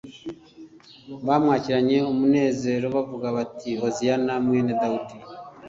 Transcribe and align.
bamwakiranye 1.27 1.97
umunezero 2.11 2.85
bavuga 2.95 3.27
bati: 3.37 3.69
«Hoziyana 3.81 4.33
mwene 4.45 4.71
Dawidi! 4.81 5.15